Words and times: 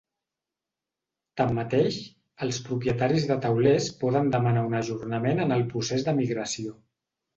Tanmateix, 1.41 1.99
els 2.47 2.59
propietaris 2.69 3.27
de 3.33 3.37
taulers 3.45 3.91
poden 4.05 4.33
demanar 4.37 4.65
un 4.71 4.77
ajornament 4.81 5.43
en 5.45 5.55
el 5.59 5.67
procés 5.75 6.07
de 6.09 6.17
migració. 6.23 6.75